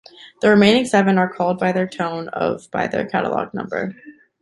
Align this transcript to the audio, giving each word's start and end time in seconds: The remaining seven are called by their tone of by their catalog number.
The 0.41 0.49
remaining 0.49 0.85
seven 0.85 1.19
are 1.19 1.31
called 1.31 1.59
by 1.59 1.73
their 1.73 1.85
tone 1.87 2.27
of 2.29 2.71
by 2.71 2.87
their 2.87 3.05
catalog 3.07 3.53
number. 3.53 3.93